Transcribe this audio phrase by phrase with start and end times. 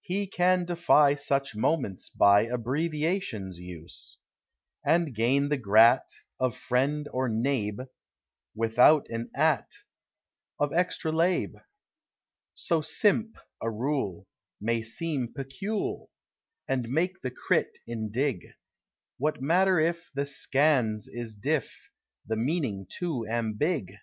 [0.00, 4.18] He can defy Such moments by Abbreviation's use,
[4.84, 7.82] And gain the grat: Of friend or neighb:
[8.56, 9.70] Without an at:
[10.58, 11.58] Of extra lab:
[12.56, 14.26] So simp: a rule
[14.60, 16.08] May seem pecul:
[16.66, 18.54] And make the crit: indig:
[19.16, 21.92] What matter if The scans: is diff:
[22.26, 23.96] The meaning too ambig